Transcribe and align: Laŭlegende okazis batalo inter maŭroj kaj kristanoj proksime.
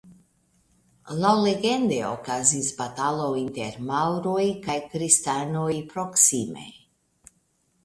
Laŭlegende 1.23 1.99
okazis 2.13 2.71
batalo 2.79 3.29
inter 3.43 3.77
maŭroj 3.91 4.41
kaj 4.65 4.81
kristanoj 4.97 5.71
proksime. 5.95 6.69